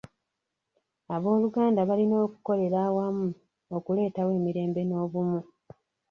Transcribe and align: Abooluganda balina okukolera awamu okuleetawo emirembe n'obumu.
Abooluganda 1.15 1.81
balina 1.89 2.15
okukolera 2.25 2.77
awamu 2.87 3.27
okuleetawo 3.77 4.31
emirembe 4.39 4.81
n'obumu. 4.85 5.39